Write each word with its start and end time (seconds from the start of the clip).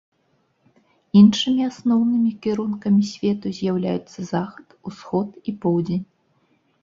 Іншымі 1.19 1.61
асноўнымі 1.71 2.31
кірункамі 2.45 3.03
свету 3.11 3.47
з'яўляюцца 3.57 4.19
захад, 4.33 4.67
усход 4.93 5.29
і 5.51 5.57
поўдзень. 5.67 6.03